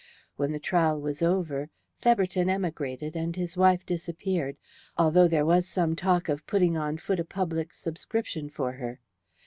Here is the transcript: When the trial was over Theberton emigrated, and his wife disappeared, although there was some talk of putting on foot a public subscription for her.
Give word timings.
When 0.35 0.51
the 0.51 0.57
trial 0.59 0.99
was 0.99 1.21
over 1.21 1.69
Theberton 2.01 2.49
emigrated, 2.49 3.15
and 3.15 3.35
his 3.35 3.55
wife 3.55 3.85
disappeared, 3.85 4.57
although 4.97 5.27
there 5.27 5.45
was 5.45 5.67
some 5.67 5.95
talk 5.95 6.27
of 6.27 6.47
putting 6.47 6.75
on 6.75 6.97
foot 6.97 7.19
a 7.19 7.23
public 7.23 7.71
subscription 7.75 8.49
for 8.49 8.71
her. 8.71 8.99